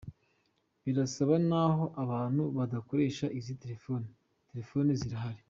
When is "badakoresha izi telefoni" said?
2.57-4.07